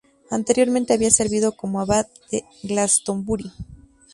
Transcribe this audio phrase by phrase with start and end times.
[0.31, 3.51] Anteriormente había servido como abad de Glastonbury.